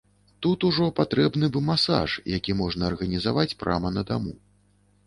[0.43, 4.33] Тут ужо патрэбны б масаж, які можна арганізаваць прама на даму.